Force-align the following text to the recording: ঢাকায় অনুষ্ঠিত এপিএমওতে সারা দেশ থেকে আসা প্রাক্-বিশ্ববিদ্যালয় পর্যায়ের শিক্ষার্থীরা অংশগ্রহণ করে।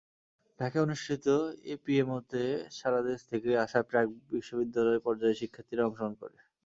ঢাকায় 0.59 0.83
অনুষ্ঠিত 0.83 1.25
এপিএমওতে 1.73 2.43
সারা 2.77 2.99
দেশ 3.07 3.19
থেকে 3.31 3.49
আসা 3.65 3.79
প্রাক্-বিশ্ববিদ্যালয় 3.89 5.03
পর্যায়ের 5.05 5.39
শিক্ষার্থীরা 5.41 5.83
অংশগ্রহণ 5.85 6.13
করে। 6.21 6.37